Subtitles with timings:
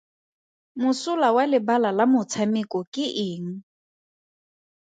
[0.83, 3.47] Mosola wa lebala la motshameko ke eng?